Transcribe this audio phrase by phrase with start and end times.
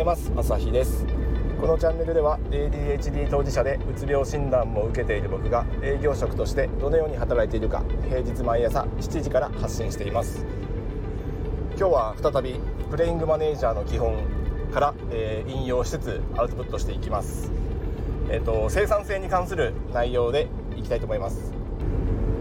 [0.00, 0.32] ざいます。
[0.34, 1.04] 朝日です。
[1.60, 10.46] このチャンネルでは ADHD 当事者でうつ病診断も受けている僕が営業職としてどのように働いているか平日毎朝7時から発信しています。
[11.78, 12.58] 今日は再び
[12.90, 14.16] プレイングマネージャーの基本
[14.72, 17.52] から、えー、引用しつつアウトプットしていきます。
[18.30, 20.48] えっ、ー、と生産性に関する内容で
[20.78, 21.52] いきたいと思います。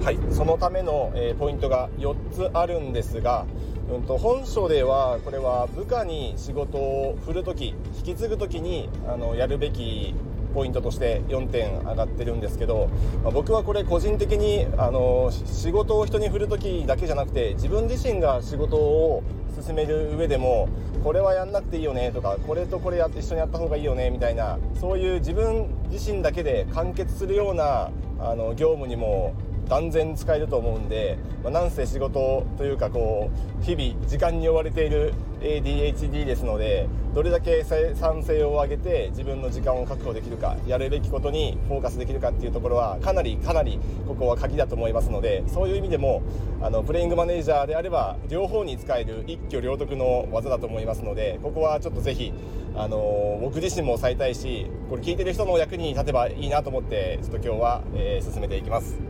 [0.01, 0.19] はい。
[0.31, 3.45] そのための、えー、ポイントが4つあるんですが
[3.91, 10.13] うんと、本書ではこれは部下に仕事を振るとき引き継ぐときにあのやるべき
[10.53, 12.89] ポイントとして4点上がってるんですけど、
[13.23, 19.23] まあ、僕はこれ個人的にあの仕事を人に振るときだけじゃなくて自分自身が仕事を
[19.61, 20.69] 進める上でも
[21.03, 29.33] これはやんなくていいよねとかこれとこれやって一緒にやった方がいいよねみたいなそういう自分自身だけで完結するようなあの業務にも
[29.69, 33.29] 断然使えると思うんで、まあ、なんせ仕事というかこ
[33.61, 46.23] う日々時間に追われている ADHD ですのでどれだけ生産性を上げて自分の時間を確保できるかやるべきことにフォーカスできるかっていうところはかなりかなりここは鍵だと思いますのでそういう意味でも
[46.61, 52.33] あのプレイングマネージャーであれば両方に使える一挙両得の技だと思いますのでここはちょっとぜひ
[52.75, 59.08] あの僕自身も抑えたいしこれ聞いてる人の役に立てばいいなと思ってちょっと今日は、えー、進めていきます。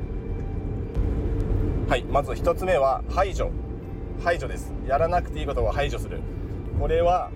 [1.90, 3.50] はいまず1つ目は排除。
[4.24, 4.72] 排除です。
[4.86, 6.22] やらなくていいことを排除する。
[6.80, 7.32] これは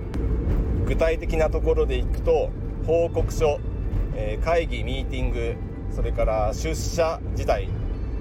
[0.86, 2.52] 具体的なところでいくと
[2.86, 3.60] 報告書、
[4.16, 5.56] えー、会議ミーティング
[5.90, 7.68] それから出社自体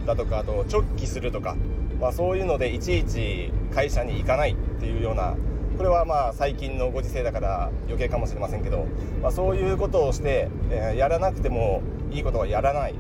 [0.07, 1.55] だとかあと直帰するとか、
[2.01, 5.37] まあ、そういうのでいちいち会社に行かないっていうような
[5.77, 8.87] これはまあ最近のご時世だから余計かもしれませんけど、
[9.21, 12.95] まあ、そういうことをして、えー、やらなくてもいいことはやらない。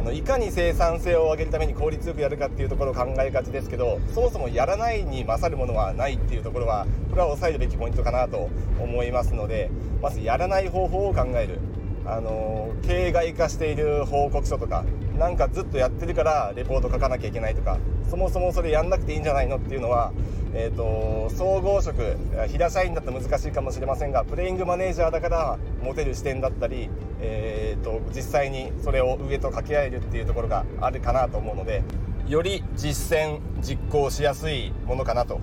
[0.00, 8.48] あのいかに生産性を上げるために効率よくやるかっていうところを考えがちですけどそもそもやらないに勝るものはないっていうところはこれは抑えるべきポイントかなと
[8.80, 11.58] 思いますのでまずやらない方法を考える。
[12.06, 14.84] あの形骸化している報告書とか
[15.18, 17.78] なんかずっとやってるからレポート書かなきゃいけないとか
[18.08, 20.12] そもそもそれやんなくていいんじゃないのっていうのは、
[20.54, 22.16] えーと、総合職
[22.48, 26.88] 平社員だと難しいかもしれませんがプレイングマネージャーだから持てる視点だったり、
[27.20, 31.82] えーと、実際にそれを上と掛け合えるっていうところがあるかなと思うので
[32.28, 35.40] より実践実行しやすいものかなと。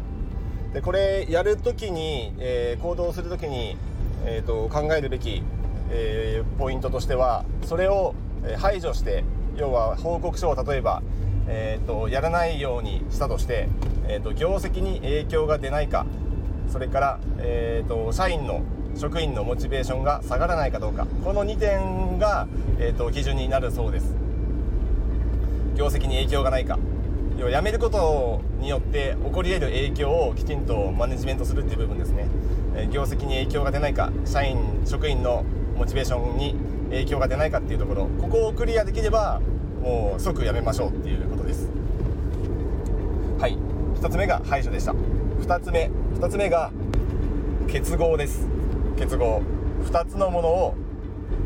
[0.73, 3.77] でこれやるときに、えー、行動するときに、
[4.25, 5.41] えーと考えるべき
[5.89, 8.13] えー、ポイントとしてはそれを
[8.57, 9.23] 排除して
[9.55, 11.01] 要は報告書を例えば、
[11.47, 13.67] えーと、やらないようにしたとして、
[14.07, 16.05] えーと、業績に影響が出ないか
[16.69, 18.61] それから、えーと、社員の
[18.97, 21.05] 職員のモチベーションが下がらないかどうか。
[21.23, 22.47] この2点が、
[22.79, 24.15] えー、と基準になるそうです。
[25.75, 26.79] 業績に影響がないか。
[27.37, 32.25] 要は辞めることによって起こり得る影響をきちんとマネジメントするっていう部分ですね、
[32.75, 35.45] え業績に影響が出ないか社員職員の
[35.77, 36.55] モチベーションに
[36.89, 38.07] 影響が出ないかっていうところ。
[38.19, 39.39] ここをクリアできれば
[39.83, 41.69] もう即やめましょうっていうことです。
[43.37, 43.55] はい。
[44.01, 44.93] 1つ目が排除でした。
[44.93, 45.91] 2つ目。
[46.15, 46.71] 2つ目が
[47.67, 48.56] 結合です。
[48.97, 49.41] 結合。
[49.83, 50.75] 2つのものを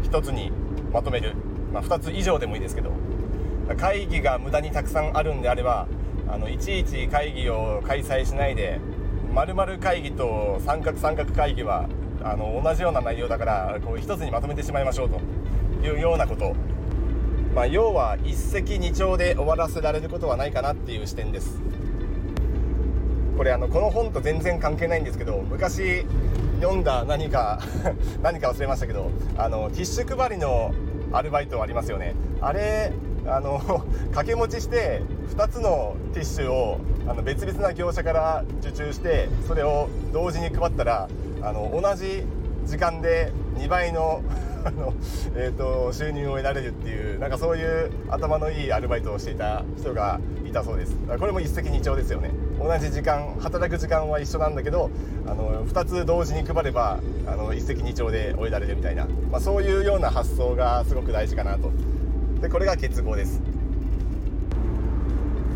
[0.03, 0.51] 1つに
[0.91, 1.35] まとめる、
[1.73, 2.91] まあ、2つ以上でもいいですけど。
[3.77, 5.87] 会議が無駄にたくさんあるんであれば
[6.27, 8.81] あのいちいち会議を開催しないで
[9.33, 11.87] 〇〇会議と三角三角会議は
[12.21, 15.21] あの同じような内容だからこう一つにまとめてしまいましょうと。
[15.83, 16.55] いうようなこと、
[17.55, 21.59] まあ、要は一石二鳥で終わらせられることはないかなっていう視点です。
[23.37, 26.05] これあのこの本と全然関係ないんですけど昔
[26.59, 27.59] 読んだ何か
[28.21, 30.71] 何か忘れましたけどあのティッシュ配りの
[31.11, 32.15] アルバイトありますよね。
[32.39, 32.93] あれ
[33.27, 33.59] あの
[34.11, 35.01] 掛け持ちして
[35.35, 41.07] 2つのティッシュをあの別々な業者から受注してそれを同時に配ったら
[41.41, 42.23] あの同じ
[42.65, 44.21] 時間で2倍の
[44.63, 44.93] あの、
[45.35, 50.95] えーと、収入を得られるっていうなんかそういう頭のいいアルバイトをしていた人がいたそうです。
[51.19, 52.29] これも一石二鳥ですよね。
[52.59, 54.89] 同じ時間働く時間は一緒なんだけど
[55.25, 61.71] あの2つ同時に配ればあの一石二鳥で終えられるみたいな、まあ、そういうような発想がすごく大事かなと。
[62.41, 63.41] でこれが結合です。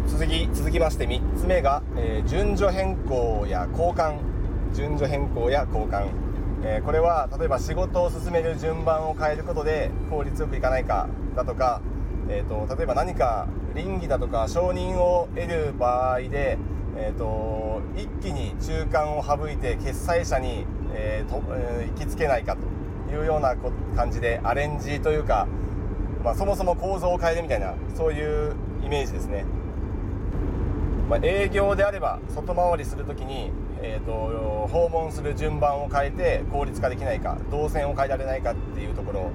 [0.07, 4.35] 続き続きまして3つ目が、えー、順序変更や交換。
[4.75, 6.09] 順序変更や交換、
[6.63, 11.81] えー、これは例えば仕事を進める順番を変えることで効率よくいかないかだとか、
[12.29, 16.57] えーと、例えば何か倫理だとか承認を得る場合で、
[16.97, 23.55] えーと、一気に中間を省いて決裁者に、えーとえー、行きつけないかというような
[23.95, 25.47] 感じでアレンジというか、
[26.23, 29.45] まあ、そもそも構造を変えるみたいなそういうイメージですね。
[31.09, 33.51] まあ、営業であれば外回りする時に、
[33.81, 39.29] えーと、訪問する順番を変えて効率化できないか動線を変えられないかっていうところ、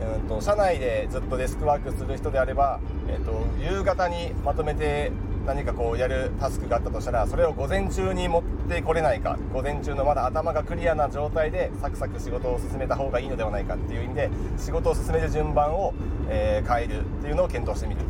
[0.00, 2.78] えーと、社内でずっとデスクワークする人であれば、
[3.08, 5.10] えーと夕方にまとめて
[5.46, 15.94] 何かこうやるタスクがあったとしたらそれを午前中に持ってこれないか午前中のまだ頭がクリアな状態でサクサク仕事を進めた方がいいのではないかっていう意味で仕事を進める順番を、
[16.28, 18.00] えー、変えるっていうのを検討してみる。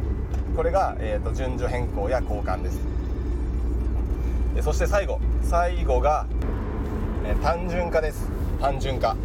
[0.55, 2.11] これが、えーと、順序変更。
[2.11, 2.79] や交換です。
[4.55, 5.19] でそして最後。
[5.43, 6.27] 最後が、
[7.25, 8.29] え、単純化です。
[8.61, 9.17] 単純化。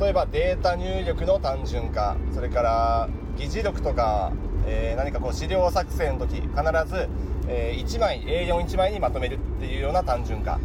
[0.00, 2.16] 例えばデータ入力の単純化。
[2.34, 4.32] それから議事録とか、
[4.66, 6.48] えー、何かこう資料作成の時必
[6.88, 7.08] ず
[7.48, 10.58] えー、1枚 A41 枚にまとめるっていうような単純化。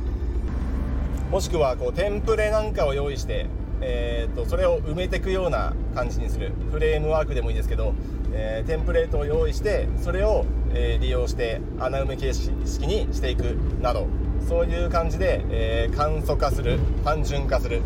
[1.32, 3.46] もしくはこうテンプレなんかを用意して、
[3.82, 6.52] えーと、それを埋めていくような感じにする。
[6.72, 7.94] フレームワークでもいいですけど、
[8.34, 14.08] えー、テンプレートを用意してそれを、えー、利用して穴埋め形式にしていくなど。
[14.48, 17.82] そういう感じで、えー、簡素化する単純化する。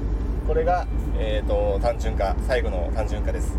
[0.48, 0.88] これが、
[1.18, 3.57] えーと単純化最後の単純化です。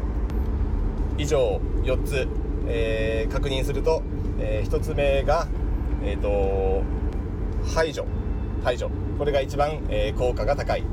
[1.19, 2.27] 以上4つ、
[2.67, 4.03] えー、確認すると
[4.39, 5.47] えー、1つ目が、
[6.03, 6.83] えーと、
[7.75, 8.07] 排除。
[8.63, 8.91] 排除。
[9.19, 10.85] これが一番、えー、効果が高い。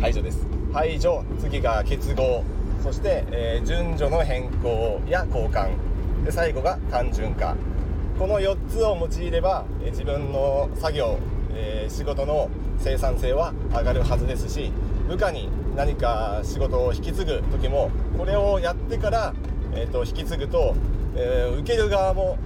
[0.00, 0.46] 排除です。
[0.72, 2.44] 排除次が結合。
[2.82, 5.70] そして、えー、順序の変更や交換。
[6.24, 7.56] で最後が単純化。
[8.18, 11.18] この4つを用いれば、えー、自分の作業、
[11.54, 14.70] え、仕事の生産性は上がるはずですし
[15.08, 19.34] 部下に何か仕事を引き継ぐ時もこれをやってから、
[19.74, 20.74] えーと、引き継ぐと、
[21.16, 22.38] え、受ける側も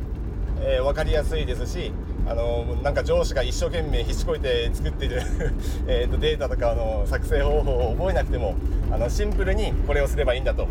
[0.65, 1.93] えー、分かりやすいですし
[2.27, 5.21] あのなんか上司が一生懸命必死こいて作っている
[5.89, 8.55] えとデータとかの作成方法を覚えなくても
[8.91, 10.67] あのシンプルにこれをすればいいんだと。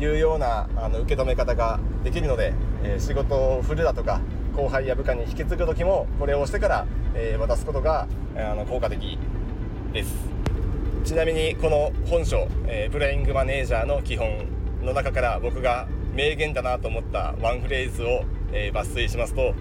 [0.00, 4.20] いうようなあの受け止め方ができるので、えー、仕事を振るだとか
[4.56, 9.16] 後輩や部下に引き継ぐ時もこれをしてから、えー、渡すことがあの効果的
[9.92, 10.12] です。
[11.04, 14.46] ちなみにこの本書、えー、プレイングマネージャーの基本
[14.82, 19.54] の中から僕が名言だなと思ったワンフレーズをえー、抜粋しますと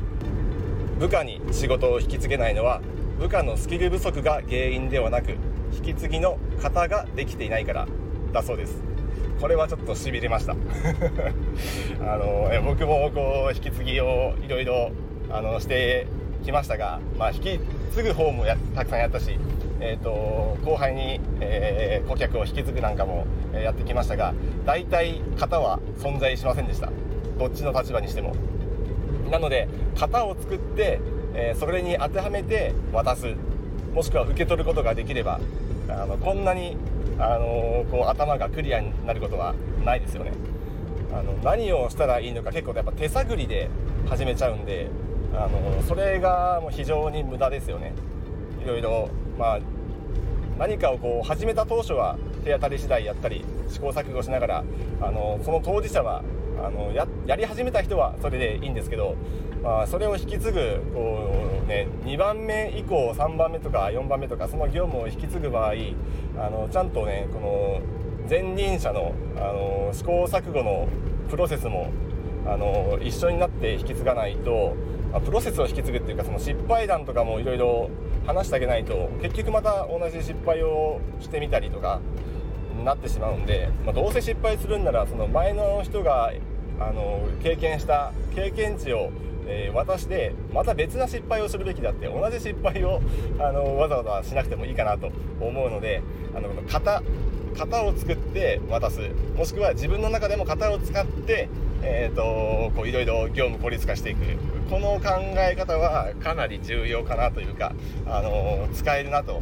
[1.00, 2.82] 部下に仕事を引き継げないのは
[3.20, 5.38] 部下のスキル不足が原因ではなく
[5.74, 7.88] 引き継ぎの型ができていないから
[8.34, 8.82] だそうです。
[9.40, 10.54] これはちょっとしびれました。
[12.02, 14.92] あのえ僕もこう引き継ぎをいろいろ
[15.60, 16.08] して
[16.44, 17.60] きましたが、まあ、引き
[17.92, 19.38] 継ぐ方もやたくさんやったし、
[19.80, 24.34] えーと、後輩に、えー、顧客を引き継ぐなんかもえやってきましたが
[24.66, 26.92] 大体型は存在しませんでした。
[27.40, 28.36] どっちの立場にしても。
[29.32, 29.68] なので
[29.98, 31.00] 型を作って、
[31.34, 33.36] えー、それに当てはめて渡す。
[33.94, 35.40] もしくは受け取ることができれば
[35.90, 36.78] あのこんなに、
[37.20, 40.32] あの、こう頭がクリアになることはないですよね。
[41.14, 43.70] あの何をしたらいいのか結構やっぱ手探りで
[44.08, 44.88] 始めちゃうんで、
[45.34, 47.94] あの、それがもう非常に無駄ですよね。
[48.64, 49.60] いろいろまあ
[50.58, 54.64] 何かをこう始めた当初は手当たり次第やったり試行錯誤しながら
[55.02, 56.24] あのその当事者は
[56.66, 59.16] あのややり始めた人はそれでいいんですけど、
[59.64, 65.74] まあ、それを引き継ぐこう、ね、2番目以降3番目とか4番目とかその業務を引き継ぐ場合
[66.38, 67.82] あのちゃんとねこの
[68.30, 70.88] 前任者のあの試行錯誤の
[71.30, 71.92] プロセスも
[72.46, 74.76] あの一緒になって引き継がないと
[75.12, 77.90] まプロセスを引き継ぐっていうかその失敗談とかもいろいろ
[78.26, 82.00] 話してあげないと結局また同じ失敗をしてみたりとか
[82.84, 86.32] なってしまうんで、まあ、どうせ失敗するんならその前の人が
[86.88, 89.12] あの経験した経験値を、
[89.48, 93.02] えー、渡してまた別な失敗をするべきだって同じ失敗を
[93.40, 96.02] あのわざわざしなくてもいいかなと思うので
[96.36, 97.04] あの型
[97.58, 99.00] 型を作って渡す
[99.36, 101.50] もしくは自分の中でも型を使って
[101.84, 104.20] えーと、こういろいろ業務効率化していく
[104.70, 107.74] この考え方はかなり重要かなというか、
[108.06, 109.42] あの使えるなと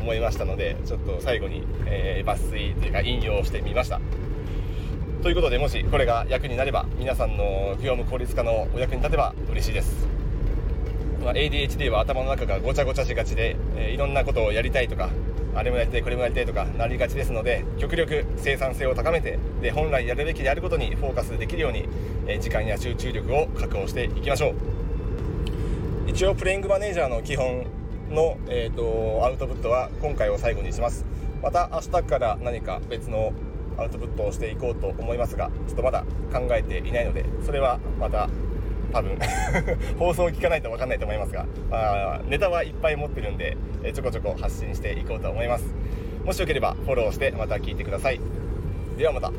[0.00, 4.00] 思いましたのでちょっと最後に、えー、抜粋というか引用してみました。
[5.22, 10.06] ということでもしこれが役になれば皆さんの業務効率化のお役に立てば嬉しいです、
[11.24, 15.10] まあ、ADHD は頭の中がごちゃごちゃしがちで、えー、いろんなことをやりたいとか
[15.54, 21.88] あれもやりたいこれもやりたいとかなりがちですので極力生産性を高めてで本来やるべきであることにフォーカスできるように、
[22.26, 24.54] えー、時間や集中力を確保していきましょう。
[26.08, 27.66] 一応プレイングマネージャーの基本
[28.10, 31.04] の、えーとアウトプットは今回を最後にします。
[31.42, 33.32] また明日から何か別の
[33.78, 38.28] アウトプットをしていこうと思いますがちょっとまだ考えていないのでそれはまた
[38.92, 39.18] 多分
[39.98, 43.56] 放送を聞かないと分かんないと思いますが、あ、ネタはいっぱい持ってるんで
[43.94, 45.74] ちょこちょこ発信していこうと思います。
[46.24, 48.20] もしよければフォローしてまた聞いてください。
[48.96, 49.30] ではまた。